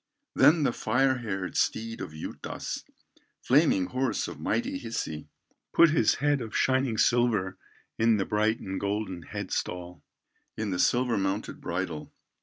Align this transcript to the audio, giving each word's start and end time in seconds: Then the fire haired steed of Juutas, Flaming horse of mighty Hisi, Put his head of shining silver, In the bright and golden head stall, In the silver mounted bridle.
Then 0.33 0.63
the 0.63 0.73
fire 0.73 1.19
haired 1.19 1.55
steed 1.55 2.01
of 2.01 2.09
Juutas, 2.13 2.85
Flaming 3.39 3.85
horse 3.85 4.27
of 4.27 4.39
mighty 4.39 4.79
Hisi, 4.79 5.27
Put 5.73 5.91
his 5.91 6.15
head 6.15 6.41
of 6.41 6.57
shining 6.57 6.97
silver, 6.97 7.59
In 7.99 8.17
the 8.17 8.25
bright 8.25 8.59
and 8.59 8.79
golden 8.79 9.21
head 9.21 9.51
stall, 9.51 10.03
In 10.57 10.71
the 10.71 10.79
silver 10.79 11.19
mounted 11.19 11.61
bridle. 11.61 12.11